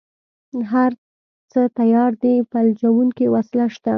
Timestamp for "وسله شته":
3.33-3.89